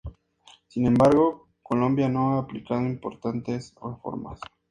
Sin 0.65 0.87
embargo, 0.87 1.49
Colombia 1.61 2.09
no 2.09 2.33
ha 2.33 2.39
aplicado 2.39 2.81
importantes 2.87 3.71
reformas. 3.83 4.39